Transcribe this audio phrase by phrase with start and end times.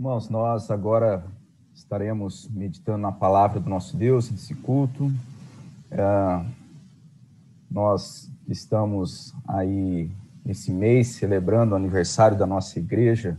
[0.00, 1.22] Irmãos, nós agora
[1.74, 5.12] estaremos meditando na palavra do nosso Deus nesse culto.
[5.90, 6.42] É,
[7.70, 10.10] nós estamos aí
[10.46, 13.36] esse mês celebrando o aniversário da nossa igreja.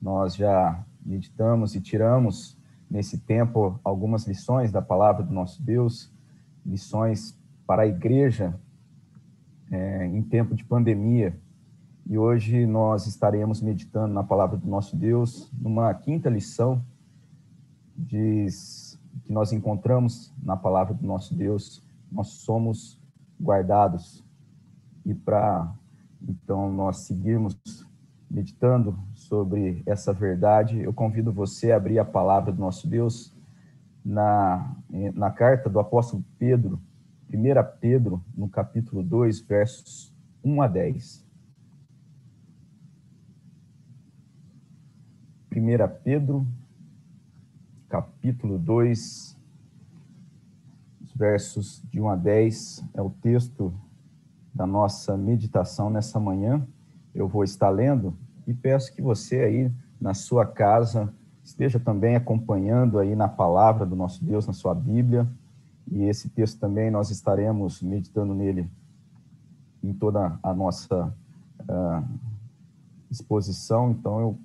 [0.00, 2.56] Nós já meditamos e tiramos
[2.90, 6.10] nesse tempo algumas lições da palavra do nosso Deus,
[6.64, 8.58] lições para a igreja
[9.70, 11.38] é, em tempo de pandemia.
[12.08, 16.82] E hoje nós estaremos meditando na palavra do nosso Deus, numa quinta lição
[17.94, 22.98] diz, que nós encontramos na palavra do nosso Deus, nós somos
[23.38, 24.24] guardados.
[25.04, 25.70] E para
[26.22, 27.58] então nós seguirmos
[28.30, 33.34] meditando sobre essa verdade, eu convido você a abrir a palavra do nosso Deus
[34.02, 34.74] na,
[35.14, 36.80] na carta do apóstolo Pedro,
[37.30, 37.36] 1
[37.80, 41.27] Pedro, no capítulo 2, versos 1 a 10.
[45.60, 45.64] 1
[46.04, 46.46] Pedro,
[47.88, 49.36] capítulo 2,
[51.16, 53.74] versos de 1 a 10, é o texto
[54.54, 56.64] da nossa meditação nessa manhã.
[57.12, 58.16] Eu vou estar lendo
[58.46, 63.96] e peço que você aí na sua casa esteja também acompanhando aí na palavra do
[63.96, 65.28] nosso Deus, na sua Bíblia.
[65.90, 68.70] E esse texto também nós estaremos meditando nele
[69.82, 71.12] em toda a nossa
[71.62, 72.04] uh,
[73.10, 73.90] exposição.
[73.90, 74.38] Então eu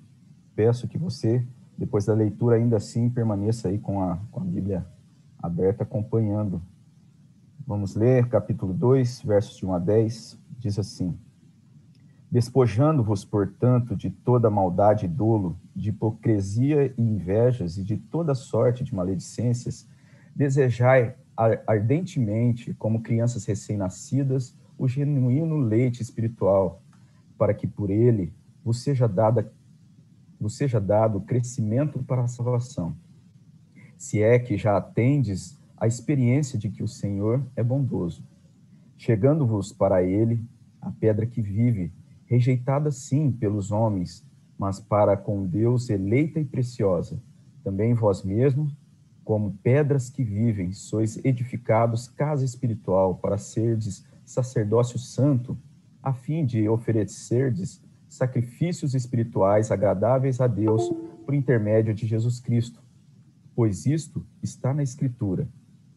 [0.54, 1.44] peço que você,
[1.76, 4.86] depois da leitura, ainda assim permaneça aí com a, com a Bíblia
[5.42, 6.62] aberta, acompanhando.
[7.66, 11.18] Vamos ler capítulo 2, versos de 1 a 10, diz assim:
[12.30, 18.84] Despojando-vos, portanto, de toda maldade e dolo, de hipocrisia e invejas e de toda sorte
[18.84, 19.88] de maledicências,
[20.34, 21.14] desejai
[21.66, 26.80] ardentemente, como crianças recém-nascidas, o genuíno leite espiritual,
[27.36, 28.32] para que por ele
[28.64, 29.52] vos seja dada
[30.44, 32.94] vos seja dado crescimento para a salvação.
[33.96, 38.22] Se é que já atendes a experiência de que o Senhor é bondoso,
[38.98, 40.44] chegando-vos para ele
[40.82, 41.90] a pedra que vive,
[42.26, 44.22] rejeitada sim pelos homens,
[44.58, 47.18] mas para com Deus eleita e preciosa.
[47.62, 48.76] Também vós mesmos,
[49.24, 55.56] como pedras que vivem, sois edificados casa espiritual para serdes sacerdócio santo,
[56.02, 57.82] a fim de oferecerdes
[58.14, 60.88] sacrifícios espirituais agradáveis a Deus
[61.24, 62.82] por intermédio de Jesus Cristo.
[63.54, 65.48] Pois isto está na Escritura: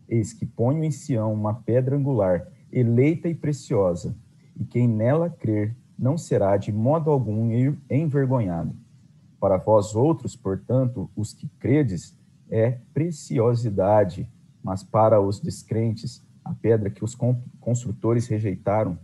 [0.09, 4.15] Eis que ponho em Sião uma pedra angular, eleita e preciosa,
[4.55, 7.49] e quem nela crer não será de modo algum
[7.89, 8.75] envergonhado.
[9.39, 12.17] Para vós outros, portanto, os que credes,
[12.49, 14.29] é preciosidade,
[14.63, 17.15] mas para os descrentes, a pedra que os
[17.59, 18.97] construtores rejeitaram,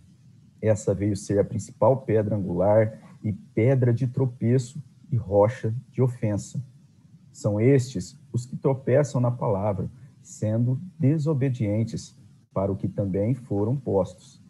[0.63, 4.81] essa veio ser a principal pedra angular e pedra de tropeço
[5.11, 6.63] e rocha de ofensa.
[7.33, 9.91] São estes os que tropeçam na palavra,
[10.21, 12.17] sendo desobedientes
[12.53, 14.41] para o que também foram postos.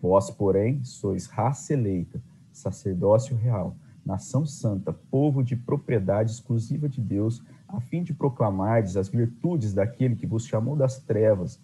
[0.00, 7.42] Vós, porém, sois raça eleita, sacerdócio real, nação santa, povo de propriedade exclusiva de Deus,
[7.68, 11.60] a fim de proclamardes as virtudes daquele que vos chamou das trevas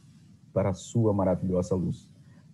[0.52, 2.06] para a sua maravilhosa luz.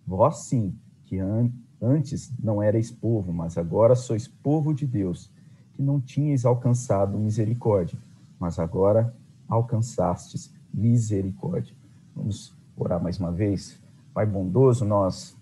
[0.07, 0.73] Vós sim,
[1.13, 5.29] que an antes não erais povo, mas agora sois povo de Deus,
[5.73, 7.99] que não tinhais alcançado misericórdia,
[8.39, 9.13] mas agora
[9.49, 11.75] alcançastes misericórdia.
[12.15, 13.77] Vamos orar mais uma vez.
[14.13, 15.35] Pai bondoso, nós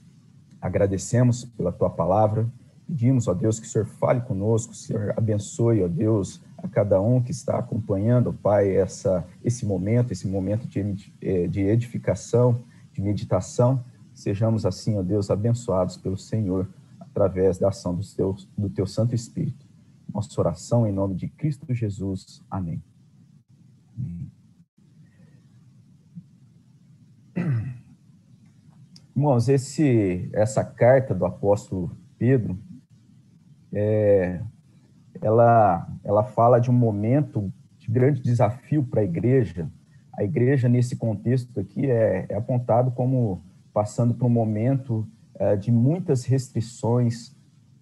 [0.59, 2.49] agradecemos pela tua palavra,
[2.88, 6.99] pedimos, ó Deus, que o Senhor fale conosco, o Senhor abençoe, ó Deus, a cada
[6.99, 12.59] um que está acompanhando, Pai, essa, esse momento, esse momento de, eh, de edificação,
[12.91, 13.83] de meditação,
[14.21, 19.15] Sejamos assim, ó Deus, abençoados pelo Senhor através da ação do teu, do teu Santo
[19.15, 19.65] Espírito.
[20.13, 22.39] Nossa oração em nome de Cristo Jesus.
[22.47, 22.83] Amém.
[23.97, 24.31] Amém.
[29.17, 31.89] Irmãos, esse, essa carta do apóstolo
[32.19, 32.59] Pedro,
[33.73, 34.39] é,
[35.19, 39.67] ela, ela fala de um momento de grande desafio para a igreja.
[40.13, 45.71] A igreja, nesse contexto aqui, é, é apontado como passando por um momento uh, de
[45.71, 47.35] muitas restrições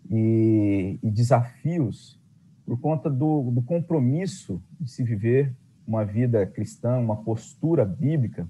[0.10, 2.20] e, e, desafios
[2.66, 5.56] por conta do, do compromisso de se viver
[5.86, 8.48] uma vida cristã, uma postura bíblica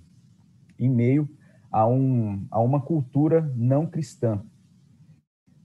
[0.77, 1.29] em meio
[1.71, 4.41] a, um, a uma cultura não cristã.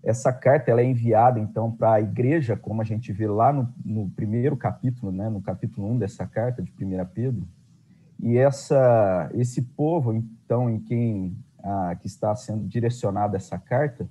[0.03, 3.73] Essa carta ela é enviada, então, para a igreja, como a gente vê lá no,
[3.85, 7.49] no primeiro capítulo, né, no capítulo 1 dessa carta de 1 Pedro.
[8.21, 14.07] E essa, esse povo, então, em quem ah, que está sendo direcionada essa carta,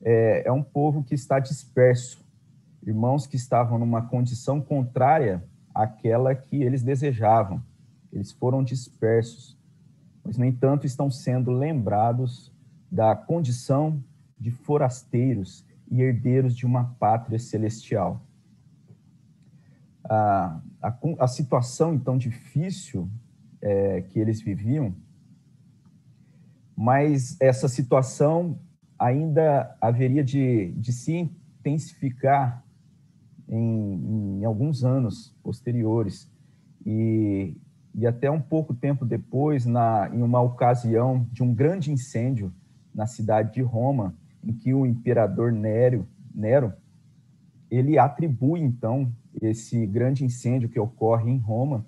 [0.00, 2.24] é, é, um povo que está disperso.
[2.84, 7.62] irmãos que estavam numa condição contrária àquela que eles desejavam.
[8.12, 9.58] Eles foram dispersos,
[10.24, 12.52] mas, no entanto, estão sendo lembrados
[12.90, 14.02] da condição
[14.38, 18.20] de forasteiros e herdeiros de uma pátria celestial.
[20.04, 23.08] A, a, a situação, então, difícil
[23.60, 24.94] é, que eles viviam,
[26.76, 28.58] mas essa situação
[28.98, 31.30] ainda haveria de, de se
[31.60, 32.64] intensificar
[33.48, 36.30] em, em alguns anos posteriores.
[36.84, 37.56] E,
[37.94, 42.52] e até um pouco tempo depois, na, em uma ocasião de um grande incêndio
[42.94, 46.72] na cidade de Roma, em que o imperador Nero, Nero
[47.70, 49.10] ele atribui então
[49.40, 51.86] esse grande incêndio que ocorre em Roma,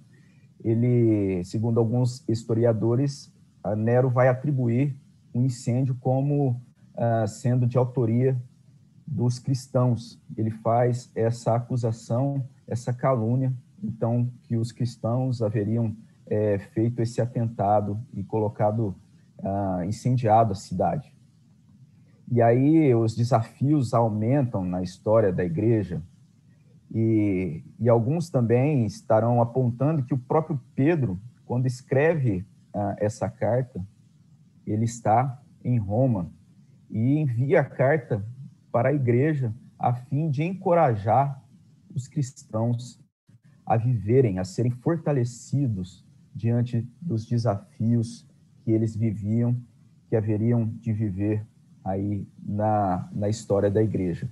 [0.62, 3.33] ele, segundo alguns historiadores,
[3.76, 4.96] Nero vai atribuir
[5.32, 6.60] o incêndio como
[6.94, 8.40] uh, sendo de autoria
[9.06, 10.20] dos cristãos.
[10.36, 13.52] Ele faz essa acusação, essa calúnia,
[13.82, 15.94] então, que os cristãos haveriam
[16.26, 18.94] é, feito esse atentado e colocado,
[19.38, 21.14] uh, incendiado a cidade.
[22.30, 26.02] E aí os desafios aumentam na história da igreja,
[26.94, 32.46] e, e alguns também estarão apontando que o próprio Pedro, quando escreve
[32.98, 33.84] essa carta,
[34.66, 36.30] ele está em Roma
[36.90, 38.24] e envia a carta
[38.72, 41.42] para a igreja a fim de encorajar
[41.94, 43.00] os cristãos
[43.64, 46.04] a viverem, a serem fortalecidos
[46.34, 48.26] diante dos desafios
[48.62, 49.56] que eles viviam,
[50.08, 51.46] que haveriam de viver
[51.84, 54.28] aí na, na história da igreja.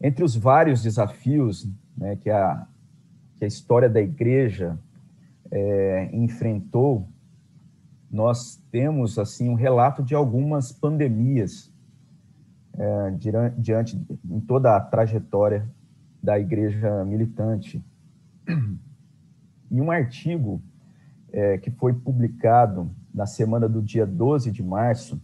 [0.00, 2.66] Entre os vários desafios né, que, a,
[3.36, 4.78] que a história da igreja
[5.50, 7.08] é, enfrentou,
[8.14, 11.68] nós temos assim um relato de algumas pandemias
[12.72, 13.10] é,
[13.58, 15.68] diante em toda a trajetória
[16.22, 17.84] da igreja militante.
[19.68, 20.62] Em um artigo
[21.32, 25.20] é, que foi publicado na semana do dia 12 de março,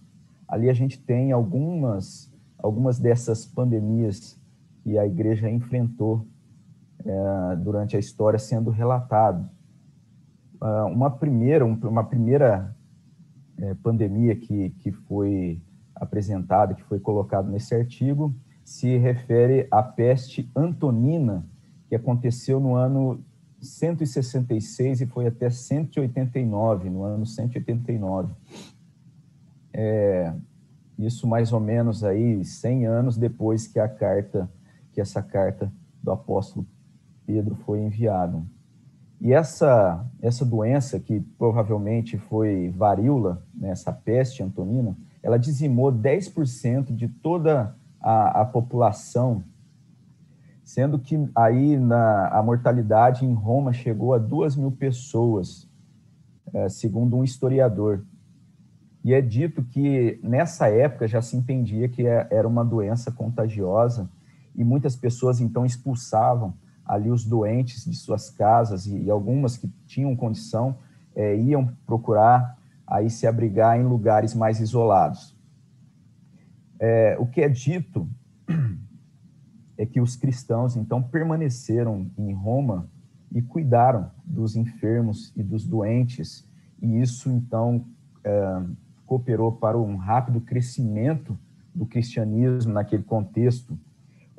[0.49, 2.29] ali a gente tem algumas,
[2.59, 4.37] algumas dessas pandemias
[4.83, 6.27] que a igreja enfrentou
[7.05, 9.49] é, durante a história sendo relatado.
[10.61, 12.77] Uh, uma primeira, uma primeira
[13.61, 15.61] é, pandemia que, que foi
[15.95, 18.35] apresentada, que foi colocado nesse artigo,
[18.65, 21.45] se refere à peste antonina,
[21.89, 23.23] que aconteceu no ano
[23.61, 28.33] 166 e foi até 189, no ano 189.
[29.73, 30.33] É,
[30.99, 34.51] isso mais ou menos aí 100 anos depois que a carta,
[34.93, 35.71] que essa carta
[36.03, 36.67] do apóstolo
[37.27, 38.43] Pedro foi enviada.
[39.21, 46.95] E essa, essa doença, que provavelmente foi varíola, né, essa peste antonina, ela dizimou 10%
[46.95, 49.45] de toda a, a, população,
[50.65, 55.69] sendo que aí na, a mortalidade em Roma chegou a 2 mil pessoas,
[56.55, 58.03] é, segundo um historiador.
[59.05, 64.09] E é dito que nessa época já se entendia que é, era uma doença contagiosa
[64.55, 66.55] e muitas pessoas então expulsavam
[66.91, 70.77] ali os doentes de suas casas e, e algumas que tinham condição
[71.15, 75.33] é, iam procurar aí se abrigar em lugares mais isolados.
[76.81, 78.09] É, o que é dito
[79.79, 82.89] é que os cristãos então permaneceram em Roma
[83.31, 86.45] e cuidaram dos enfermos e dos doentes
[86.83, 87.85] e isso então
[88.25, 88.63] é,
[89.07, 91.39] cooperou para um rápido crescimento
[91.73, 93.79] do cristianismo naquele contexto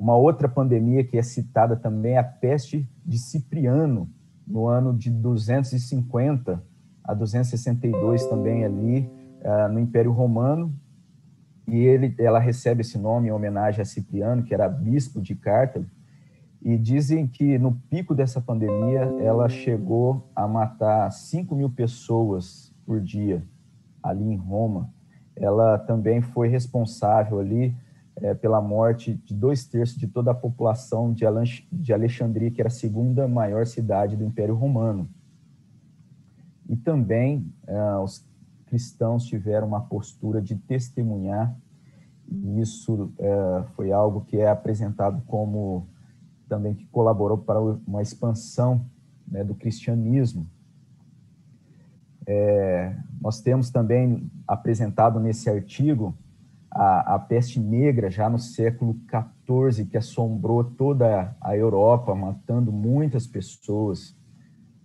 [0.02, 4.10] uma outra pandemia que é citada também é a peste de Cipriano,
[4.44, 6.60] no ano de 250
[7.04, 9.08] a 262 também ali
[9.42, 10.74] uh, no Império Romano.
[11.68, 15.86] E ele, ela recebe esse nome em homenagem a Cipriano, que era bispo de Cartago.
[16.60, 23.00] E dizem que no pico dessa pandemia ela chegou a matar 5 mil pessoas por
[23.00, 23.44] dia
[24.02, 24.92] ali em Roma.
[25.36, 27.72] Ela também foi responsável ali
[28.22, 31.24] é, pela morte de dois terços de toda a população de,
[31.72, 35.08] de Alexandria, que era a segunda maior cidade do Império Romano.
[36.68, 38.24] E também é, os
[38.66, 41.54] cristãos tiveram uma postura de testemunhar,
[42.30, 45.88] e isso é, foi algo que é apresentado como
[46.48, 48.86] também que colaborou para uma expansão
[49.26, 50.46] né, do cristianismo.
[52.24, 56.14] É, nós temos também apresentado nesse artigo
[56.74, 58.96] a, a peste negra já no século
[59.46, 64.16] XIV, que assombrou toda a Europa, matando muitas pessoas.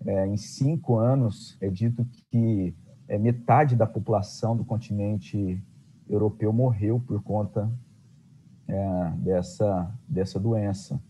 [0.05, 2.75] É, em cinco anos, é dito que
[3.07, 5.61] é, metade da população do continente
[6.09, 7.71] europeu morreu por conta
[8.67, 11.01] é, dessa, dessa doença.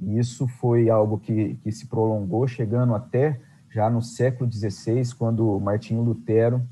[0.00, 5.58] E isso foi algo que, que se prolongou, chegando até já no século XVI, quando
[5.58, 6.62] Martinho Lutero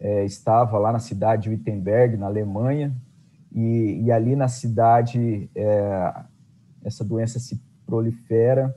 [0.00, 2.92] é, estava lá na cidade de Wittenberg, na Alemanha,
[3.52, 6.14] e, e ali na cidade é,
[6.82, 8.74] essa doença se prolifera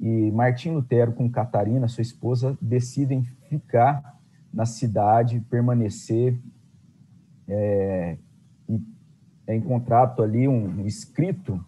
[0.00, 4.16] e Martim Lutero com Catarina, sua esposa, decidem ficar
[4.52, 6.38] na cidade, permanecer
[7.48, 8.16] é,
[8.68, 8.80] e
[9.46, 11.64] é encontrado ali um, um escrito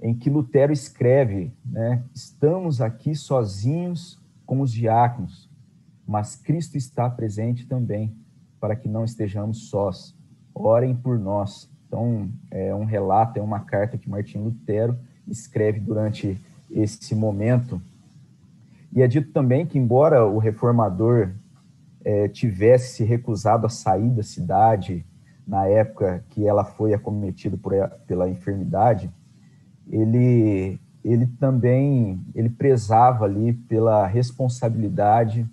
[0.00, 5.48] em que Lutero escreve, né, estamos aqui sozinhos com os diáconos,
[6.06, 8.14] mas Cristo está presente também,
[8.62, 10.14] para que não estejamos sós.
[10.54, 11.68] Orem por nós.
[11.88, 16.40] Então, é um relato, é uma carta que Martim Lutero escreve durante
[16.70, 17.82] esse momento.
[18.92, 21.32] E é dito também que, embora o reformador
[22.04, 25.04] é, tivesse se recusado a sair da cidade
[25.44, 27.72] na época que ela foi acometida por,
[28.06, 29.10] pela enfermidade,
[29.90, 35.44] ele, ele também ele prezava ali pela responsabilidade,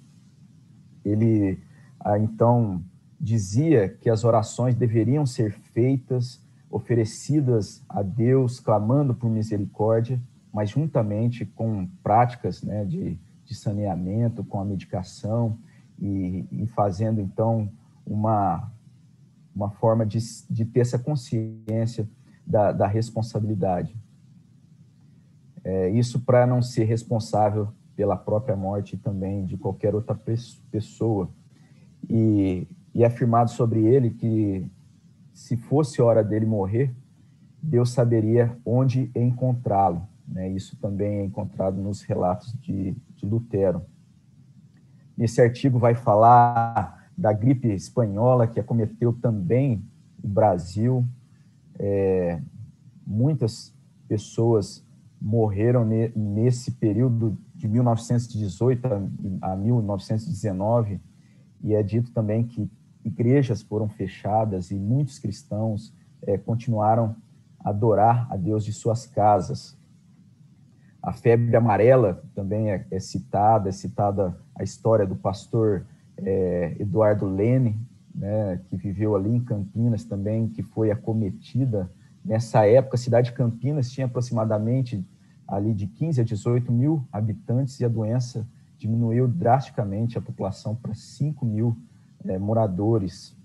[1.04, 1.58] ele
[2.00, 2.84] ah, então
[3.20, 10.22] dizia que as orações deveriam ser feitas, oferecidas a Deus, clamando por misericórdia,
[10.54, 15.58] mas juntamente com práticas né, de, de saneamento, com a medicação
[16.00, 17.70] e, e fazendo então
[18.06, 18.72] uma,
[19.56, 22.10] uma forma de, de ter essa consciência
[22.46, 23.96] da, da responsabilidade.
[25.64, 30.18] É, isso para não ser responsável pela própria morte também de qualquer outra
[30.72, 31.30] pessoa.
[32.10, 32.66] E,
[33.00, 34.70] e é afirmado sobre ele que
[35.34, 36.94] se fosse hora dele morrer,
[37.64, 40.06] Deus saberia onde encontrá-lo.
[40.28, 40.50] Né?
[40.50, 43.86] Isso também é encontrado nos relatos de, de Lutero.
[45.18, 49.82] Nesse artigo vai falar da gripe espanhola que acometeu também
[50.22, 51.06] o Brasil.
[51.80, 52.42] É,
[53.08, 53.74] muitas
[54.10, 54.86] pessoas
[55.22, 58.86] morreram ne, nesse período de 1918
[59.42, 61.00] a, a 1919
[61.64, 62.70] e é dito também que
[63.04, 67.16] igrejas foram fechadas e muitos cristãos é, continuaram
[67.60, 69.78] a adorar a Deus de suas casas.
[71.02, 75.86] A febre amarela também é, é citada, é citada a história do pastor
[76.18, 77.80] é, Eduardo Lene,
[78.14, 81.90] né, que viveu ali em Campinas também, que foi acometida.
[82.24, 85.06] Nessa época, a cidade de Campinas tinha aproximadamente
[85.48, 88.46] ali de 15 a 18 mil habitantes e a doença
[88.78, 91.78] diminuiu drasticamente a população para 5 mil
[92.26, 93.36] é, moradores.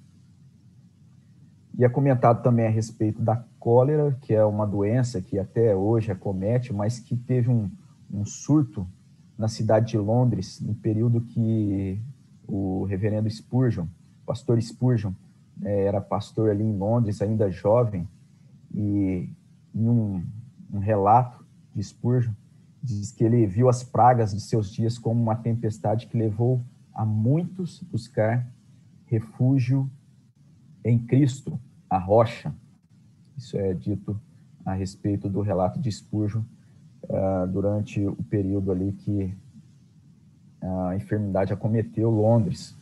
[1.76, 6.12] E é comentado também a respeito da cólera, que é uma doença que até hoje
[6.12, 7.70] acomete, mas que teve um,
[8.12, 8.86] um surto
[9.36, 12.00] na cidade de Londres, no período que
[12.46, 13.86] o reverendo Spurgeon,
[14.24, 15.12] pastor Spurgeon,
[15.62, 18.08] é, era pastor ali em Londres, ainda jovem,
[18.72, 19.28] e
[19.74, 20.24] em um,
[20.72, 22.32] um relato de Spurgeon,
[22.82, 26.60] diz que ele viu as pragas de seus dias como uma tempestade que levou
[26.92, 28.46] a muitos buscar
[29.14, 29.88] refúgio
[30.85, 32.52] em Cristo, a rocha.
[33.37, 34.21] Isso é dito
[34.64, 36.42] a respeito do relato de Spurgeon
[37.04, 39.35] uh, durante o período ali que
[40.62, 42.75] a enfermidade acometeu Londres.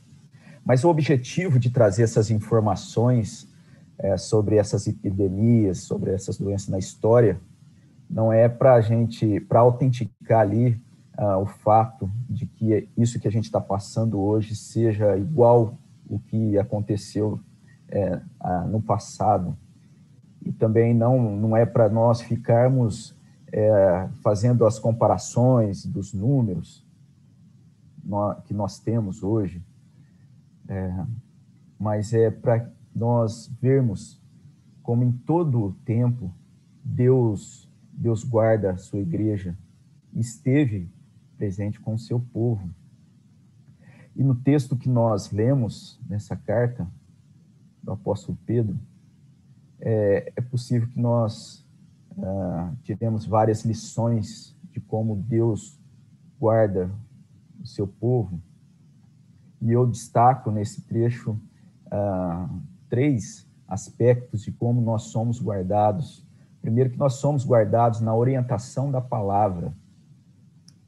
[0.65, 3.49] Mas o objetivo de trazer essas informações
[3.99, 7.41] é, sobre essas epidemias, sobre essas doenças na história,
[8.09, 10.81] não é para a gente, para autenticar ali
[11.19, 15.77] uh, o fato de que isso que a gente está passando hoje seja igual
[16.13, 17.41] o que aconteceu
[17.89, 18.21] é,
[18.69, 19.57] no passado.
[20.45, 23.17] E também não, não é para nós ficarmos
[23.51, 26.87] é, fazendo as comparações dos números
[28.45, 29.63] que nós temos hoje,
[30.69, 31.05] é,
[31.79, 34.21] mas é para nós vermos
[34.83, 36.31] como em todo o tempo
[36.85, 39.57] Deus Deus guarda a sua igreja,
[40.15, 40.91] esteve
[41.37, 42.69] presente com o seu povo.
[44.15, 46.87] E no texto que nós lemos nessa carta
[47.83, 48.79] do apóstolo Pedro,
[49.81, 51.67] é, é possível que nós
[52.19, 55.79] ah, tiremos várias lições de como Deus
[56.39, 56.91] guarda
[57.61, 58.41] o seu povo.
[59.61, 61.39] E eu destaco nesse trecho
[61.91, 62.49] ah,
[62.89, 66.25] três aspectos de como nós somos guardados.
[66.61, 69.73] Primeiro, que nós somos guardados na orientação da palavra.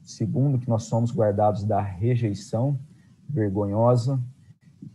[0.03, 2.79] Segundo, que nós somos guardados da rejeição
[3.35, 4.19] vergonhosa.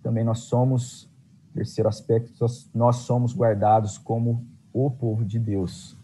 [0.02, 1.08] Também nós somos,
[1.52, 2.32] terceiro aspecto,
[2.74, 5.96] nós somos guardados como o povo de Deus.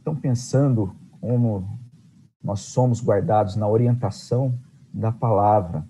[0.00, 1.78] Então, pensando como
[2.42, 4.58] nós somos guardados na orientação
[4.92, 5.86] da palavra,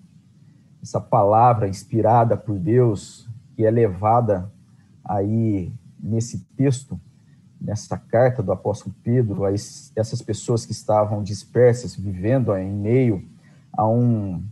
[0.81, 4.51] essa palavra inspirada por Deus, que é levada
[5.03, 6.99] aí nesse texto,
[7.59, 13.25] nessa carta do apóstolo Pedro a essas pessoas que estavam dispersas, vivendo em meio
[13.71, 14.43] a um,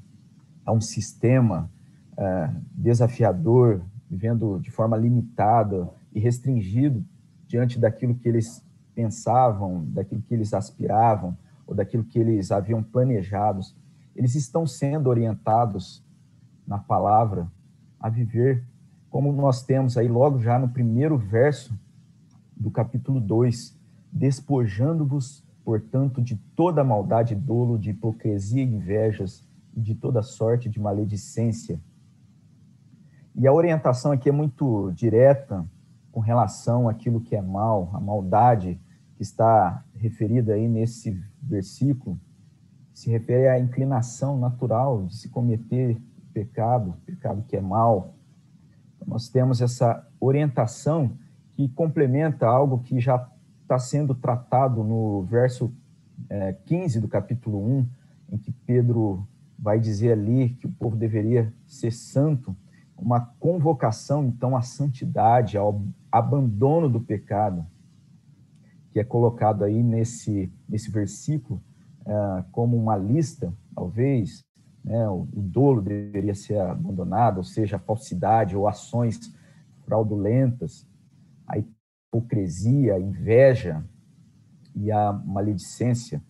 [0.65, 1.69] a um sistema
[2.17, 7.03] é, desafiador, vivendo de forma limitada e restringido
[7.47, 8.63] diante daquilo que eles
[8.93, 13.75] pensavam, daquilo que eles aspiravam ou daquilo que eles haviam planejados,
[14.15, 16.03] eles estão sendo orientados
[16.67, 17.47] na palavra
[17.99, 18.63] a viver
[19.11, 21.77] como nós temos aí logo já no primeiro verso
[22.55, 23.77] do capítulo 2,
[24.09, 29.43] despojando-vos, portanto, de toda maldade dolo, de hipocrisia e invejas,
[29.75, 31.79] de toda sorte de maledicência.
[33.35, 35.65] E a orientação aqui é muito direta
[36.11, 38.79] com relação àquilo que é mal, a maldade
[39.15, 42.19] que está referida aí nesse versículo,
[42.93, 45.97] se refere à inclinação natural de se cometer
[46.33, 48.15] pecado, pecado que é mal.
[49.05, 51.17] Nós temos essa orientação
[51.51, 53.29] que complementa algo que já
[53.61, 55.73] está sendo tratado no verso
[56.29, 57.87] é, 15 do capítulo 1,
[58.33, 59.27] em que Pedro
[59.61, 62.55] vai dizer ali que o povo deveria ser santo,
[62.97, 67.65] uma convocação, então, à santidade, ao abandono do pecado,
[68.91, 71.61] que é colocado aí nesse, nesse versículo
[72.05, 74.43] é, como uma lista, talvez,
[74.83, 79.19] né, o, o dolo deveria ser abandonado, ou seja, a falsidade ou ações
[79.85, 80.87] fraudulentas,
[81.47, 83.83] a hipocrisia, a inveja
[84.75, 86.21] e a maledicência.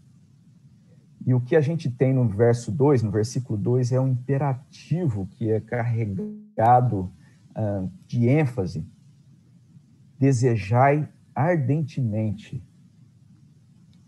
[1.26, 5.28] E o que a gente tem no verso 2, no versículo 2, é um imperativo
[5.32, 7.12] que é carregado
[7.52, 8.86] uh, de ênfase.
[10.18, 12.64] Desejai ardentemente,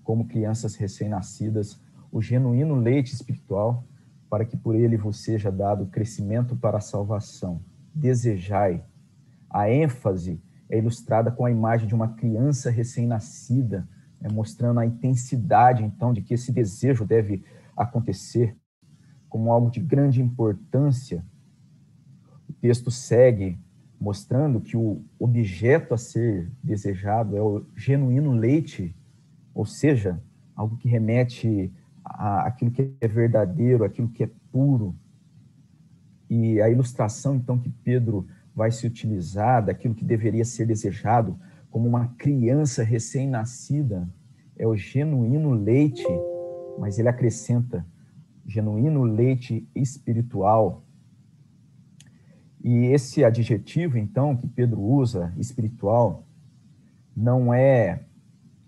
[0.03, 1.79] como crianças recém-nascidas,
[2.11, 3.85] o genuíno leite espiritual,
[4.29, 7.61] para que por ele vos seja dado crescimento para a salvação.
[7.93, 8.83] Desejai.
[9.49, 13.87] A ênfase é ilustrada com a imagem de uma criança recém-nascida,
[14.23, 17.43] né, mostrando a intensidade, então, de que esse desejo deve
[17.75, 18.55] acontecer
[19.27, 21.25] como algo de grande importância.
[22.47, 23.59] O texto segue
[23.99, 28.95] mostrando que o objeto a ser desejado é o genuíno leite,
[29.53, 30.21] ou seja,
[30.55, 31.73] algo que remete
[32.05, 34.95] àquilo que é verdadeiro, aquilo que é puro.
[36.29, 41.37] E a ilustração, então, que Pedro vai se utilizar daquilo que deveria ser desejado
[41.73, 44.07] como uma criança recém-nascida.
[44.55, 46.05] É o genuíno leite,
[46.77, 47.83] mas ele acrescenta
[48.45, 50.83] genuíno leite espiritual.
[52.63, 56.27] E esse adjetivo, então, que Pedro usa, espiritual,
[57.17, 58.03] não é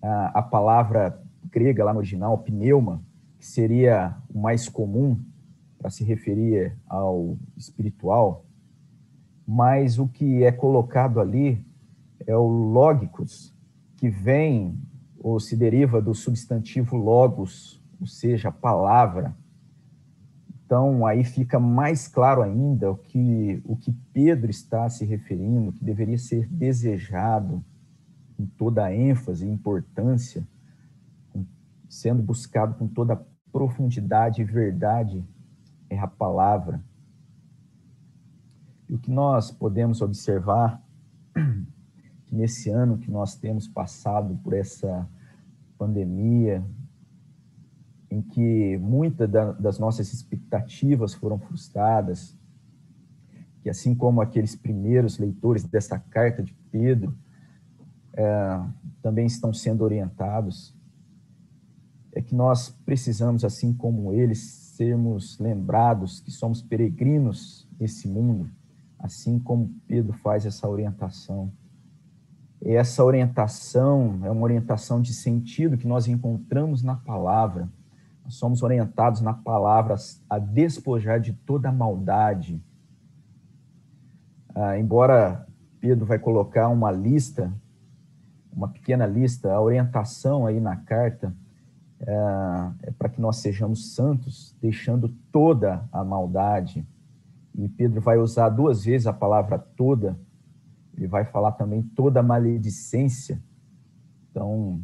[0.01, 3.03] a, a palavra grega lá no original, pneuma,
[3.37, 5.15] que seria o mais comum
[5.77, 8.45] para se referir ao espiritual,
[9.47, 11.63] mas o que é colocado ali
[12.25, 13.53] é o lógicos,
[13.97, 14.77] que vem
[15.19, 19.35] ou se deriva do substantivo logos, ou seja, palavra.
[20.65, 25.83] Então, aí fica mais claro ainda o que, o que Pedro está se referindo, que
[25.83, 27.63] deveria ser desejado
[28.37, 30.45] com toda a ênfase e importância,
[31.87, 35.23] sendo buscado com toda profundidade e verdade,
[35.89, 36.83] é a palavra.
[38.89, 40.81] E o que nós podemos observar
[42.25, 45.07] que nesse ano que nós temos passado por essa
[45.77, 46.63] pandemia,
[48.09, 52.37] em que muitas das nossas expectativas foram frustradas,
[53.61, 57.17] que assim como aqueles primeiros leitores dessa carta de Pedro
[58.13, 58.61] é,
[59.01, 60.75] também estão sendo orientados,
[62.13, 68.49] é que nós precisamos, assim como eles, sermos lembrados que somos peregrinos nesse mundo,
[68.97, 71.51] assim como Pedro faz essa orientação.
[72.65, 77.69] Essa orientação é uma orientação de sentido que nós encontramos na palavra.
[78.23, 79.95] Nós somos orientados na palavra
[80.27, 82.59] a despojar de toda a maldade.
[84.55, 85.45] Ah, embora
[85.79, 87.53] Pedro vai colocar uma lista,
[88.51, 91.35] uma pequena lista, a orientação aí na carta
[91.99, 96.83] é, é para que nós sejamos santos, deixando toda a maldade
[97.57, 100.19] e Pedro vai usar duas vezes a palavra toda,
[100.97, 103.41] ele vai falar também toda maledicência.
[104.31, 104.81] Então,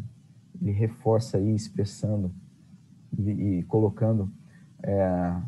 [0.62, 2.32] ele reforça aí, expressando
[3.18, 4.32] e, e colocando
[4.84, 5.42] é,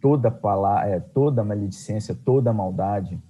[0.00, 3.20] toda palavra, é, toda maledicência, toda maldade.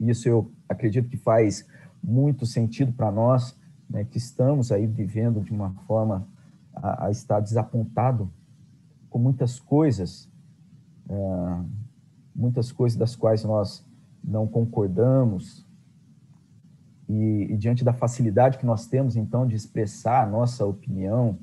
[0.00, 1.66] Isso eu acredito que faz
[2.02, 3.56] muito sentido para nós,
[3.88, 6.26] né, que estamos aí vivendo de uma forma
[6.74, 8.30] a, a estar desapontado
[9.08, 10.28] com muitas coisas.
[11.08, 11.60] É,
[12.34, 13.86] muitas coisas das quais nós
[14.24, 15.66] não concordamos,
[17.08, 21.38] e, e, diante da facilidade que nós temos, então, de expressar a nossa opinião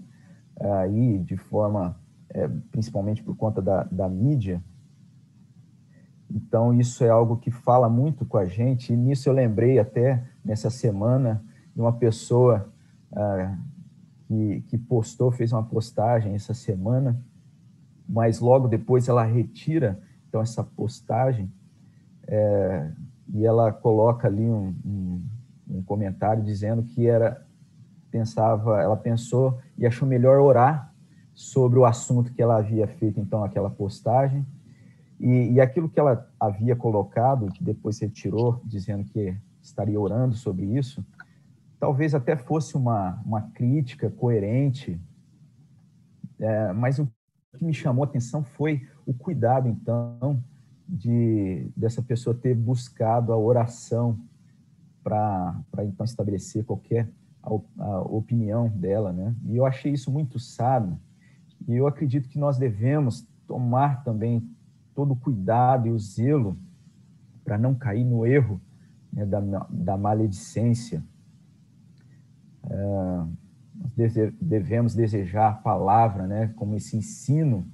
[0.59, 1.95] aí de forma,
[2.29, 4.63] é, principalmente por conta da, da mídia,
[6.33, 8.93] então isso é algo que fala muito com a gente.
[8.93, 11.43] E nisso eu lembrei até nessa semana
[11.75, 12.71] de uma pessoa
[13.11, 13.57] ah,
[14.25, 17.21] que, que postou, fez uma postagem essa semana,
[18.07, 21.51] mas logo depois ela retira então essa postagem
[22.31, 22.91] é,
[23.33, 25.23] e ela coloca ali um, um,
[25.69, 27.45] um, comentário dizendo que era
[28.09, 30.93] pensava, ela pensou e achou melhor orar
[31.33, 34.45] sobre o assunto que ela havia feito então aquela postagem.
[35.19, 40.65] E, e aquilo que ela havia colocado que depois retirou dizendo que estaria orando sobre
[40.65, 41.05] isso
[41.79, 44.99] talvez até fosse uma uma crítica coerente
[46.41, 47.07] é, mas o
[47.55, 50.43] que me chamou a atenção foi o cuidado, então,
[50.91, 54.19] de dessa pessoa ter buscado a oração
[55.01, 57.09] para então estabelecer qualquer
[57.41, 57.49] a,
[57.83, 59.33] a, opinião dela, né?
[59.45, 60.99] E eu achei isso muito sábio.
[61.65, 64.45] E eu acredito que nós devemos tomar também
[64.93, 66.57] todo o cuidado e o zelo
[67.43, 68.59] para não cair no erro
[69.13, 71.01] né, da, da maledicência.
[72.69, 73.25] É,
[74.41, 77.65] devemos desejar a palavra, né, como esse ensino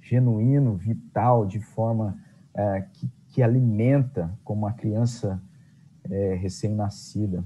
[0.00, 2.16] genuíno, vital, de forma
[2.56, 5.40] é, que, que, alimenta como uma criança
[6.10, 7.44] é, recém-nascida.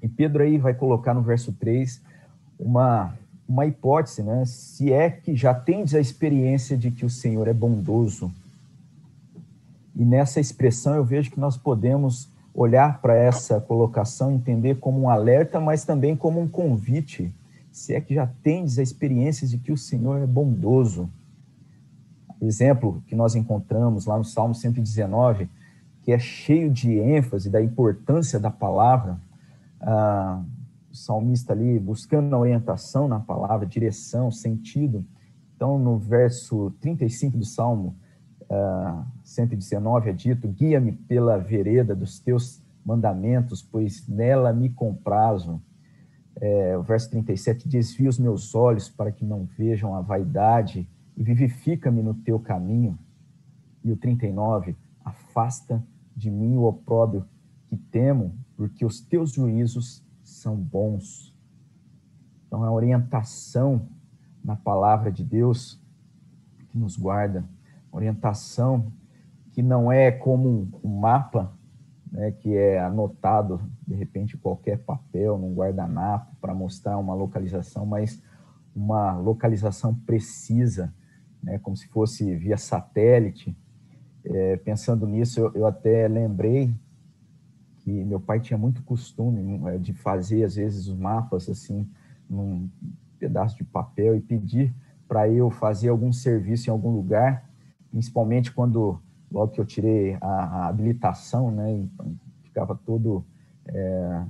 [0.00, 2.00] E Pedro aí vai colocar no verso 3
[2.58, 3.14] uma,
[3.48, 4.44] uma hipótese, né?
[4.46, 8.32] Se é que já tens a experiência de que o Senhor é bondoso.
[9.96, 15.10] E nessa expressão eu vejo que nós podemos olhar para essa colocação, entender como um
[15.10, 17.32] alerta, mas também como um convite.
[17.70, 21.08] Se é que já tens a experiência de que o Senhor é bondoso.
[22.40, 25.48] Exemplo que nós encontramos lá no Salmo 119,
[26.02, 29.18] que é cheio de ênfase da importância da palavra.
[29.80, 30.42] Ah,
[30.90, 35.04] o salmista ali buscando orientação na palavra, direção, sentido.
[35.54, 37.94] Então, no verso 35 do Salmo,
[39.22, 45.60] 119 é dito: Guia-me pela vereda dos teus mandamentos, pois nela me comprazo.
[46.40, 50.88] É, o verso 37: Desvia os meus olhos para que não vejam a vaidade
[51.22, 52.98] vivifica-me no teu caminho.
[53.84, 55.84] E o 39: Afasta
[56.16, 57.26] de mim o opróbrio
[57.68, 61.34] que temo, porque os teus juízos são bons.
[62.46, 63.88] Então, a orientação
[64.42, 65.80] na palavra de Deus
[66.70, 67.44] que nos guarda
[67.92, 68.92] orientação
[69.52, 71.52] que não é como um mapa,
[72.10, 78.22] né, que é anotado de repente qualquer papel, num guardanapo para mostrar uma localização, mas
[78.74, 80.94] uma localização precisa,
[81.48, 83.56] né, como se fosse via satélite.
[84.24, 86.70] É, pensando nisso, eu, eu, até lembrei
[87.78, 91.88] que meu pai tinha muito costume é, de fazer às vezes os mapas assim
[92.28, 92.68] num
[93.18, 94.74] pedaço de papel e pedir
[95.06, 97.48] para eu fazer algum serviço em algum lugar
[97.90, 101.86] principalmente quando, logo que eu tirei a, a habilitação, né,
[102.42, 103.24] ficava todo
[103.66, 104.22] é,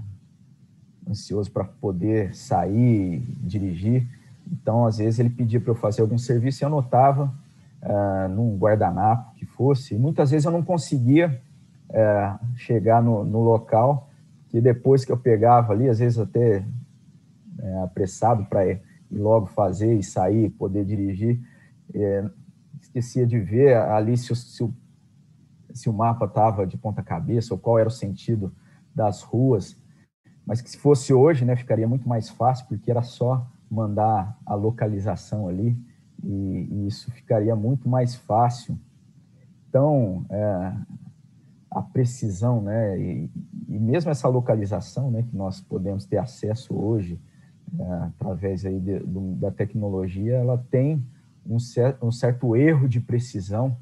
[1.09, 4.07] ansioso para poder sair, dirigir.
[4.53, 7.33] Então, às vezes, ele pedia para eu fazer algum serviço e eu anotava
[7.81, 9.95] é, num guardanapo que fosse.
[9.95, 11.41] E muitas vezes eu não conseguia
[11.91, 14.11] é, chegar no, no, local,
[14.49, 16.65] que depois que eu pegava ali, às vezes até
[17.59, 18.81] é, apressado para ir,
[19.11, 21.41] logo fazer e sair, poder dirigir,
[22.79, 24.75] esquecia de ver ali se se o,
[25.73, 28.53] se o mapa estava de ponta cabeça ou qual era o sentido
[28.95, 29.77] das ruas,
[30.45, 34.55] mas que se fosse hoje, né, ficaria muito mais fácil, porque era só mandar a
[34.55, 35.77] localização ali
[36.23, 38.79] e, e isso ficaria muito mais fácil.
[39.69, 40.73] Então, é,
[41.71, 43.31] a precisão, né, e,
[43.69, 47.21] e, mesmo essa localização, né, que nós podemos ter acesso hoje
[47.79, 49.01] é, através aí de,
[49.37, 51.05] da tecnologia, ela tem
[51.47, 53.77] um certo, um certo erro de precisão,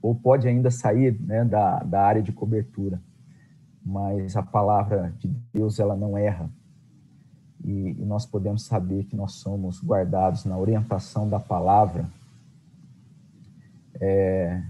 [0.00, 3.00] ou pode ainda sair né, da, da área de cobertura.
[3.84, 6.50] Mas a palavra de Deus, ela não erra.
[7.64, 12.08] E, e nós podemos saber que nós somos guardados na orientação da palavra.
[14.00, 14.62] É,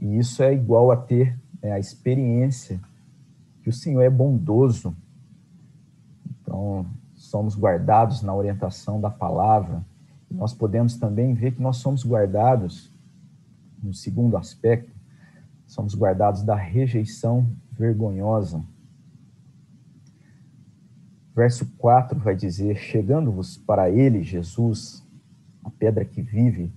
[0.00, 2.80] e isso é igual a ter é, a experiência
[3.62, 4.94] que o Senhor é bondoso.
[6.40, 9.84] Então, somos guardados na orientação da palavra
[10.30, 12.92] nós podemos também ver que nós somos guardados,
[13.82, 14.90] no segundo aspecto,
[15.66, 18.62] somos guardados da rejeição vergonhosa.
[21.40, 25.02] Verso 4 vai dizer: Chegando-vos para ele, Jesus,
[25.64, 26.70] a pedra que vive,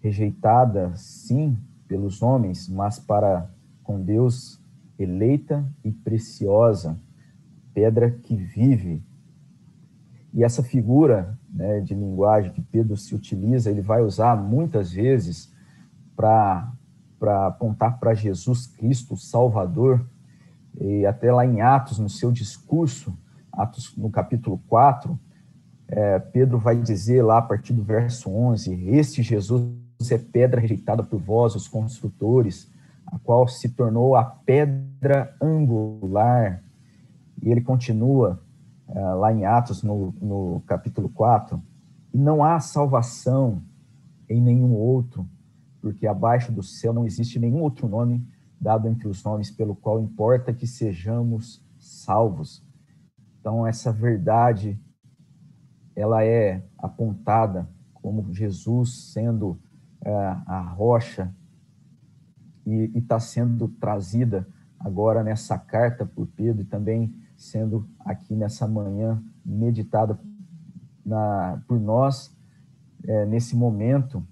[0.00, 3.50] rejeitada, sim, pelos homens, mas para
[3.82, 4.62] com Deus
[4.96, 6.96] eleita e preciosa.
[7.74, 9.02] pedra que vive.
[10.32, 15.52] E essa figura né, de linguagem que Pedro se utiliza, ele vai usar muitas vezes
[16.14, 16.72] para
[17.48, 20.06] apontar para Jesus Cristo, Salvador,
[20.80, 23.12] e até lá em Atos, no seu discurso,
[23.52, 25.18] Atos no capítulo 4,
[25.88, 29.72] é, Pedro vai dizer lá a partir do verso 11: Este Jesus
[30.10, 32.70] é pedra rejeitada por vós, os construtores,
[33.06, 36.62] a qual se tornou a pedra angular.
[37.42, 38.40] E ele continua
[38.88, 41.62] é, lá em Atos, no, no capítulo 4,
[42.14, 43.62] e não há salvação
[44.28, 45.28] em nenhum outro,
[45.80, 48.26] porque abaixo do céu não existe nenhum outro nome
[48.60, 52.62] dado entre os nomes pelo qual importa que sejamos salvos.
[53.42, 54.80] Então, essa verdade,
[55.96, 59.58] ela é apontada como Jesus sendo
[60.00, 60.14] é,
[60.46, 61.34] a rocha
[62.64, 64.46] e está sendo trazida
[64.78, 70.16] agora nessa carta por Pedro e também sendo aqui nessa manhã meditada
[71.04, 72.32] na, por nós
[73.02, 74.24] é, nesse momento,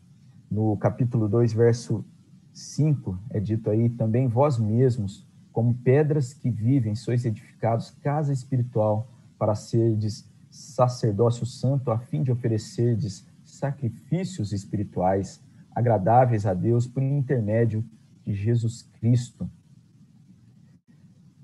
[0.49, 2.05] no capítulo 2, verso
[2.53, 9.09] 5, é dito aí também vós mesmos, como pedras que vivem, sois edificados casa espiritual
[9.39, 17.85] para serdes sacerdócio santo, a fim de oferecerdes sacrifícios espirituais agradáveis a Deus por intermédio
[18.25, 19.51] de Jesus Cristo.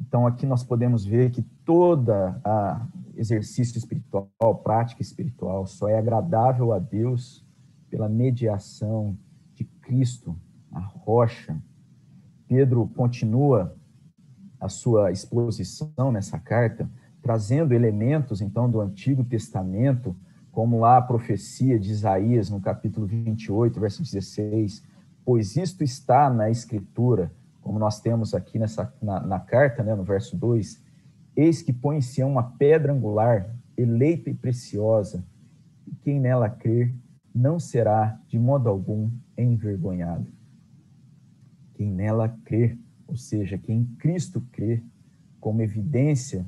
[0.01, 4.29] Então aqui nós podemos ver que toda a exercício espiritual,
[4.63, 7.45] prática espiritual, só é agradável a Deus
[7.89, 9.17] pela mediação
[9.55, 10.37] de Cristo,
[10.71, 11.57] a rocha.
[12.47, 13.75] Pedro continua
[14.61, 16.89] a sua exposição nessa carta,
[17.23, 20.17] trazendo elementos, então, do Antigo Testamento,
[20.53, 24.83] como lá a profecia de Isaías, no capítulo 28, verso 16,
[25.25, 30.05] pois isto está na Escritura, como nós temos aqui nessa, na, na carta, né, no
[30.05, 30.81] verso 2,
[31.35, 35.25] eis que põe-se uma pedra angular, eleita e preciosa,
[35.87, 36.95] e quem nela crer
[37.35, 40.27] não será, de modo algum, envergonhado.
[41.75, 44.83] Quem nela crê, ou seja, quem em Cristo crê,
[45.41, 46.47] como evidência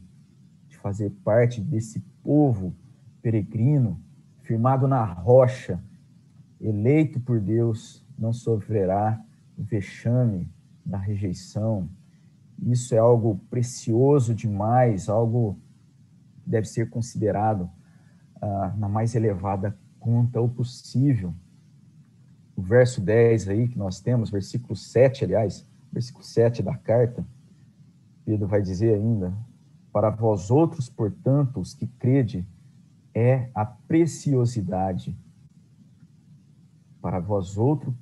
[0.69, 2.75] de fazer parte desse povo
[3.23, 4.01] peregrino,
[4.43, 5.83] firmado na rocha,
[6.61, 9.23] eleito por Deus, não sofrerá
[9.57, 10.51] o vexame
[10.85, 11.89] da rejeição.
[12.61, 15.59] Isso é algo precioso demais, algo
[16.43, 17.71] que deve ser considerado
[18.41, 21.35] ah, na mais elevada conta o possível
[22.59, 27.27] o verso 10 aí que nós temos, versículo 7, aliás, versículo 7 da carta,
[28.25, 29.33] Pedro vai dizer ainda:
[29.93, 32.47] Para vós outros, portanto, os que crede,
[33.15, 35.17] é a preciosidade.
[37.01, 37.97] Para vós outro,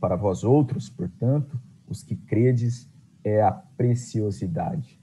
[0.00, 2.88] para vós outros, portanto, os que credes,
[3.24, 5.00] é a preciosidade.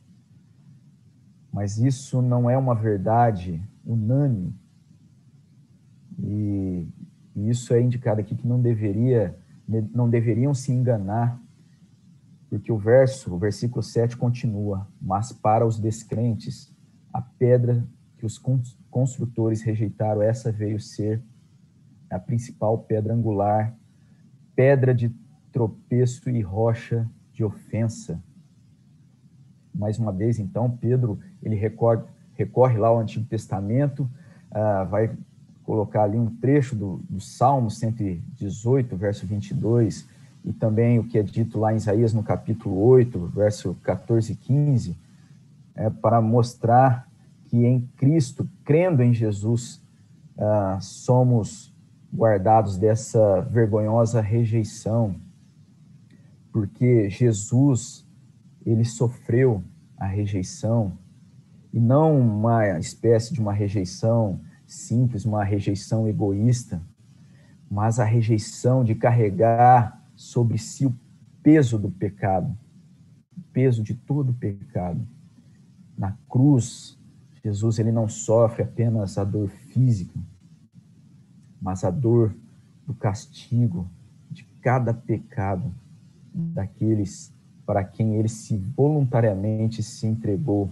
[1.51, 4.55] Mas isso não é uma verdade unânime.
[6.17, 6.87] E
[7.35, 9.37] e isso é indicado aqui que não deveria
[9.93, 11.41] não deveriam se enganar,
[12.53, 16.71] porque o verso, o versículo 7 continua: "Mas para os descrentes,
[17.11, 17.83] a pedra
[18.15, 18.39] que os
[18.91, 21.19] construtores rejeitaram, essa veio ser
[22.11, 23.75] a principal pedra angular,
[24.55, 25.11] pedra de
[25.51, 28.21] tropeço e rocha de ofensa."
[29.73, 32.03] Mais uma vez, então, Pedro, ele recorre,
[32.35, 34.03] recorre lá ao Antigo Testamento,
[34.51, 35.17] uh, vai
[35.63, 40.07] colocar ali um trecho do, do Salmo 118, verso 22,
[40.43, 44.35] e também o que é dito lá em Isaías no capítulo 8, verso 14 e
[44.35, 44.97] 15,
[45.75, 47.07] é, para mostrar
[47.45, 49.81] que em Cristo, crendo em Jesus,
[50.37, 51.73] ah, somos
[52.13, 55.15] guardados dessa vergonhosa rejeição,
[56.51, 58.05] porque Jesus,
[58.65, 59.63] ele sofreu
[59.97, 60.93] a rejeição,
[61.71, 66.81] e não uma espécie de uma rejeição simples, uma rejeição egoísta,
[67.69, 70.95] mas a rejeição de carregar sobre si o
[71.43, 72.57] peso do pecado,
[73.37, 75.05] o peso de todo o pecado.
[75.97, 76.97] Na cruz,
[77.43, 80.17] Jesus ele não sofre apenas a dor física,
[81.61, 82.33] mas a dor
[82.87, 83.85] do castigo
[84.31, 85.69] de cada pecado
[86.33, 87.33] daqueles
[87.65, 90.71] para quem ele se voluntariamente se entregou,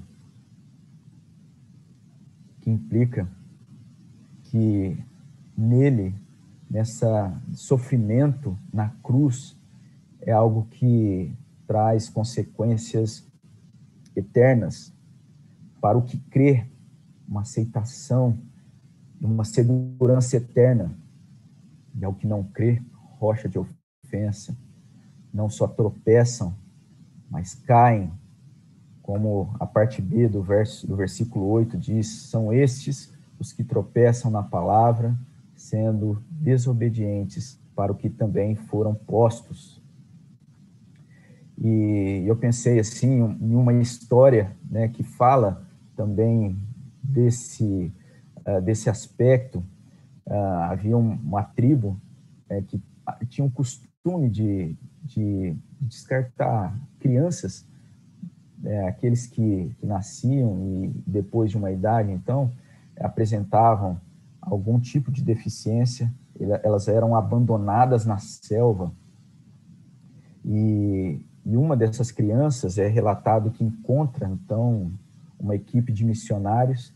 [2.61, 3.27] que implica
[4.43, 4.97] que
[5.57, 6.15] nele,
[6.71, 9.57] nessa sofrimento na cruz,
[10.21, 11.35] é algo que
[11.67, 13.27] traz consequências
[14.15, 14.93] eternas
[15.81, 16.65] para o que crê,
[17.27, 18.37] uma aceitação,
[19.19, 20.97] uma segurança eterna.
[21.93, 22.81] E ao que não crê,
[23.19, 24.55] rocha de ofensa,
[25.33, 26.55] não só tropeçam,
[27.29, 28.13] mas caem
[29.01, 34.31] como a parte B do, verso, do versículo 8 diz: são estes os que tropeçam
[34.31, 35.17] na palavra,
[35.61, 39.79] sendo desobedientes para o que também foram postos.
[41.57, 45.63] E eu pensei assim em uma história né, que fala
[45.95, 46.57] também
[47.01, 47.93] desse,
[48.45, 49.63] uh, desse aspecto.
[50.25, 51.95] Uh, havia um, uma tribo
[52.49, 52.81] uh, que
[53.27, 57.67] tinha um costume de, de descartar crianças,
[58.57, 62.51] né, aqueles que, que nasciam e depois de uma idade, então,
[62.99, 63.99] apresentavam
[64.41, 66.11] algum tipo de deficiência,
[66.63, 68.91] elas eram abandonadas na selva.
[70.43, 74.91] E, e uma dessas crianças é relatado que encontra, então,
[75.39, 76.93] uma equipe de missionários,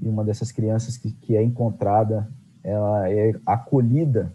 [0.00, 2.28] e uma dessas crianças que, que é encontrada,
[2.62, 4.32] ela é acolhida.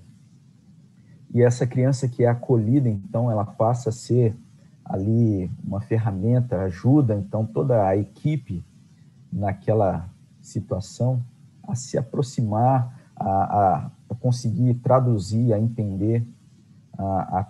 [1.34, 4.36] E essa criança que é acolhida, então, ela passa a ser
[4.86, 8.64] ali uma ferramenta, ajuda, então, toda a equipe
[9.32, 10.10] naquela
[10.42, 11.24] situação
[11.72, 16.28] a se aproximar, a, a, a conseguir traduzir, a entender
[16.98, 17.48] a,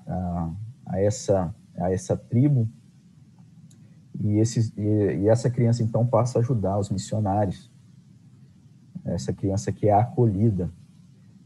[0.86, 2.68] a, essa, a essa tribo.
[4.20, 4.40] E,
[4.78, 4.82] e,
[5.22, 7.72] e essa criança, então, passa a ajudar os missionários.
[9.04, 10.70] Essa criança que é acolhida.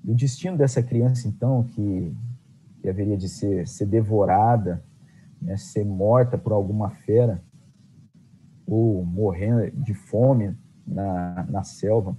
[0.03, 2.13] E o destino dessa criança, então, que,
[2.81, 4.83] que haveria de ser, ser devorada,
[5.41, 7.41] né, ser morta por alguma fera,
[8.67, 12.17] ou morrer de fome na, na selva,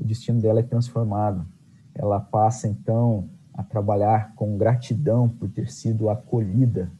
[0.00, 1.46] o destino dela é transformado.
[1.94, 6.90] Ela passa então a trabalhar com gratidão por ter sido acolhida.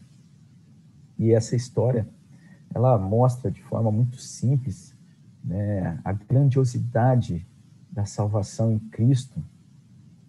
[1.18, 2.06] E essa história,
[2.74, 4.94] ela mostra de forma muito simples
[5.42, 7.46] né, a grandiosidade
[7.90, 9.42] da salvação em Cristo.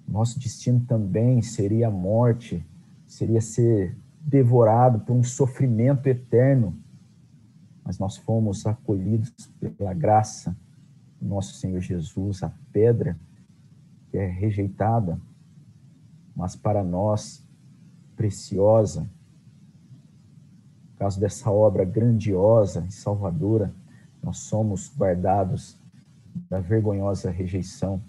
[0.08, 2.66] Nosso destino também seria a morte,
[3.06, 6.76] seria ser devorado por um sofrimento eterno.
[7.84, 9.32] Mas nós fomos acolhidos
[9.78, 10.56] pela graça
[11.22, 13.18] nosso Senhor Jesus, a pedra
[14.10, 15.20] que é rejeitada,
[16.36, 17.46] mas para nós
[18.16, 19.10] preciosa.
[20.92, 23.74] Por causa dessa obra grandiosa e salvadora,
[24.22, 25.80] nós somos guardados
[26.50, 28.02] da vergonhosa rejeição.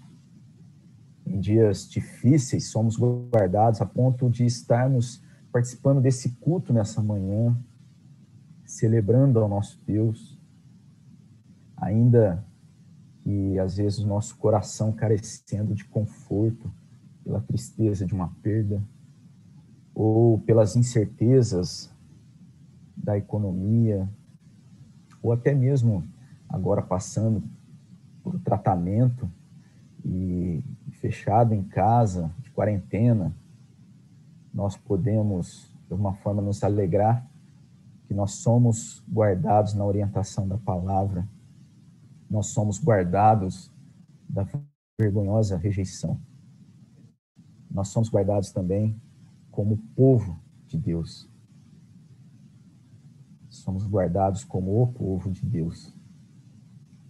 [1.25, 7.57] Em dias difíceis, somos guardados a ponto de estarmos participando desse culto nessa manhã,
[8.65, 10.39] celebrando ao nosso Deus,
[11.77, 12.43] ainda
[13.23, 16.69] que às vezes o nosso coração carecendo de conforto
[17.23, 18.83] pela tristeza de uma perda
[19.95, 21.89] ou pelas incertezas
[22.97, 24.09] da economia
[25.21, 26.03] ou até mesmo
[26.49, 27.41] agora passando
[28.21, 29.29] por tratamento
[30.05, 30.61] e
[30.99, 33.33] fechado em casa, de quarentena,
[34.53, 37.25] nós podemos, de alguma forma, nos alegrar
[38.07, 41.25] que nós somos guardados na orientação da palavra
[42.33, 43.71] nós somos guardados
[44.27, 44.43] da
[44.99, 46.19] vergonhosa rejeição.
[47.69, 48.99] Nós somos guardados também
[49.51, 51.29] como povo de Deus.
[53.51, 55.93] Somos guardados como o povo de Deus.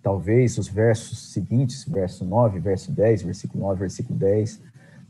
[0.02, 4.62] Talvez os versos seguintes, verso 9, verso 10, versículo 9, versículo 10,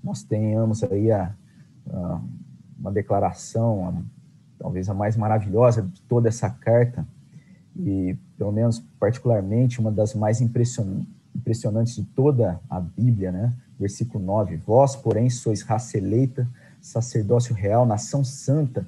[0.03, 1.35] nós tenhamos aí a,
[1.89, 2.21] a
[2.77, 4.03] uma declaração, a,
[4.59, 7.03] talvez a mais maravilhosa de toda essa carta,
[7.75, 13.53] e pelo menos particularmente uma das mais impressionantes de toda a Bíblia, né?
[13.79, 16.47] Versículo 9: Vós, porém, sois raça eleita,
[16.79, 18.85] sacerdócio real, nação santa,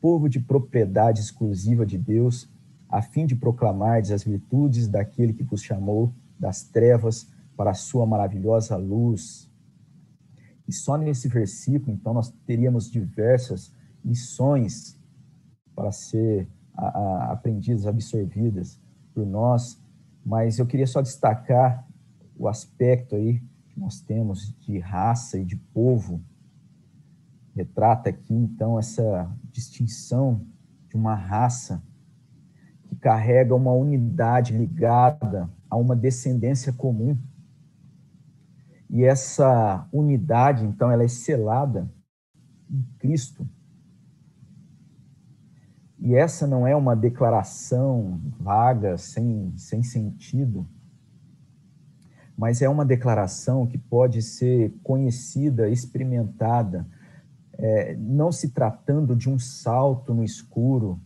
[0.00, 2.48] povo de propriedade exclusiva de Deus,
[2.88, 8.06] a fim de proclamar as virtudes daquele que vos chamou das trevas para a sua
[8.06, 9.50] maravilhosa luz.
[10.68, 13.72] E só nesse versículo, então, nós teríamos diversas
[14.04, 14.98] lições
[15.74, 18.80] para ser a, aprendidas, absorvidas
[19.14, 19.82] por nós,
[20.24, 21.86] mas eu queria só destacar
[22.36, 26.22] o aspecto aí que nós temos de raça e de povo.
[27.54, 30.44] Retrata aqui, então, essa distinção
[30.88, 31.82] de uma raça
[32.88, 37.16] que carrega uma unidade ligada a uma descendência comum.
[38.90, 41.90] E essa unidade, então, ela é selada
[42.70, 43.48] em Cristo.
[45.98, 50.66] E essa não é uma declaração vaga, sem, sem sentido,
[52.36, 56.86] mas é uma declaração que pode ser conhecida, experimentada,
[57.54, 61.00] é, não se tratando de um salto no escuro,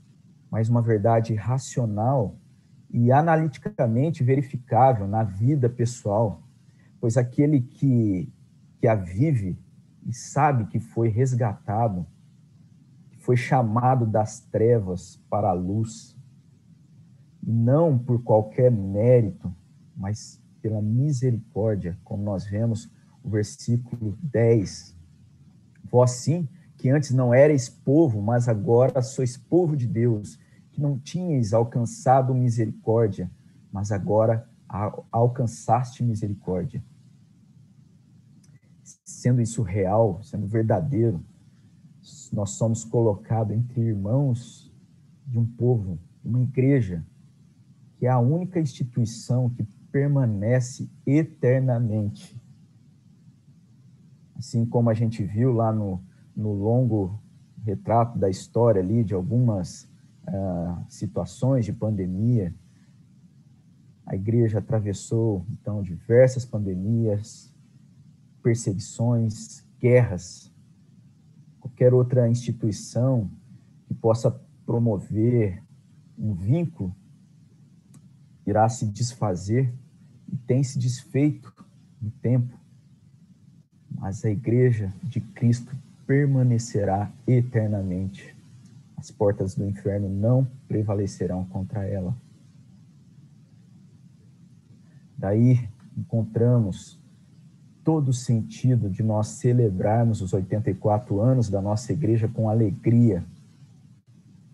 [0.50, 2.34] mas uma verdade racional
[2.90, 6.42] e analiticamente verificável na vida pessoal,
[7.00, 8.28] pois aquele que,
[8.80, 9.56] que a vive
[10.04, 12.04] e sabe que foi resgatado,
[13.30, 16.16] foi chamado das trevas para a luz,
[17.40, 19.54] não por qualquer mérito,
[19.96, 22.90] mas pela misericórdia, como nós vemos
[23.22, 24.98] o versículo 10.
[25.84, 30.36] Vós sim, que antes não erais povo, mas agora sois povo de Deus,
[30.72, 33.30] que não tinhais alcançado misericórdia,
[33.70, 34.50] mas agora
[35.12, 36.82] alcançaste misericórdia.
[39.04, 41.24] Sendo isso real, sendo verdadeiro,
[42.32, 44.72] nós somos colocados entre irmãos
[45.26, 47.04] de um povo, uma igreja,
[47.98, 52.40] que é a única instituição que permanece eternamente.
[54.36, 56.02] Assim como a gente viu lá no,
[56.34, 57.20] no longo
[57.62, 59.84] retrato da história ali, de algumas
[60.26, 62.54] uh, situações de pandemia,
[64.06, 67.54] a igreja atravessou, então, diversas pandemias,
[68.42, 70.49] perseguições, guerras.
[71.80, 73.30] Qualquer outra instituição
[73.88, 74.30] que possa
[74.66, 75.62] promover
[76.18, 76.94] um vínculo
[78.46, 79.72] irá se desfazer
[80.30, 81.50] e tem se desfeito
[81.98, 82.54] no tempo.
[83.98, 85.74] Mas a igreja de Cristo
[86.06, 88.36] permanecerá eternamente.
[88.94, 92.14] As portas do inferno não prevalecerão contra ela.
[95.16, 95.66] Daí
[95.96, 96.99] encontramos
[97.84, 103.24] todo sentido de nós celebrarmos os 84 anos da nossa igreja com alegria,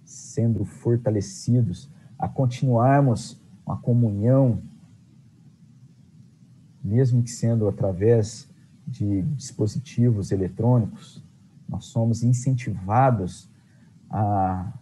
[0.04, 4.62] sendo fortalecidos a continuarmos uma comunhão,
[6.82, 8.48] mesmo que sendo através
[8.86, 11.22] de dispositivos eletrônicos,
[11.68, 13.48] nós somos incentivados
[14.08, 14.72] a,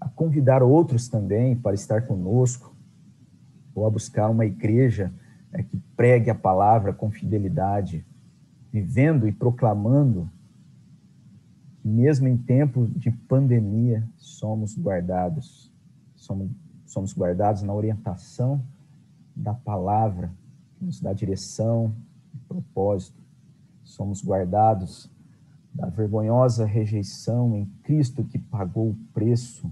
[0.00, 2.72] a convidar outros também para estar conosco,
[3.74, 5.12] ou a buscar uma igreja
[5.52, 8.04] é, que pregue a palavra com fidelidade,
[8.72, 10.30] vivendo e proclamando
[11.80, 15.70] que mesmo em tempo de pandemia somos guardados,
[16.16, 16.50] somos,
[16.86, 18.62] somos guardados na orientação
[19.34, 20.32] da palavra
[20.76, 21.94] que nos dá direção
[22.32, 23.20] e propósito,
[23.82, 25.10] somos guardados
[25.74, 29.70] da vergonhosa rejeição em Cristo que pagou o preço,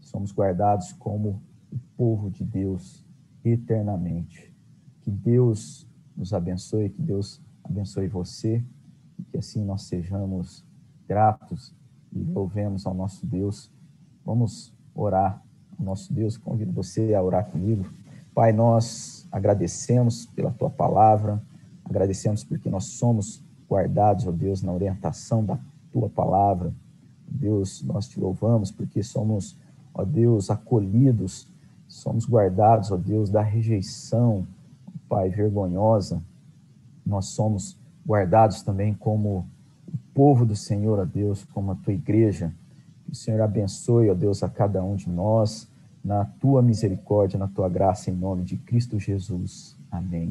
[0.00, 1.40] somos guardados como
[1.72, 3.04] o povo de Deus
[3.44, 4.52] eternamente.
[5.00, 5.86] Que Deus
[6.16, 8.64] nos abençoe, que Deus abençoe você,
[9.18, 10.64] e que assim nós sejamos
[11.08, 11.74] gratos
[12.12, 13.70] e louvemos ao nosso Deus.
[14.24, 15.42] Vamos orar
[15.78, 17.84] ao nosso Deus, convido você a orar comigo.
[18.34, 21.42] Pai, nós agradecemos pela tua palavra,
[21.84, 25.58] agradecemos porque nós somos guardados, ó Deus, na orientação da
[25.92, 26.72] tua palavra.
[27.26, 29.56] Deus, nós te louvamos porque somos,
[29.94, 31.49] ó Deus, acolhidos
[31.90, 34.46] somos guardados, ó Deus, da rejeição,
[35.08, 36.22] Pai, vergonhosa.
[37.04, 37.76] Nós somos
[38.06, 39.44] guardados também como
[39.88, 42.54] o povo do Senhor, ó Deus, como a tua igreja.
[43.04, 45.68] Que o Senhor abençoe, ó Deus, a cada um de nós,
[46.02, 49.76] na tua misericórdia, na tua graça, em nome de Cristo Jesus.
[49.90, 50.28] Amém.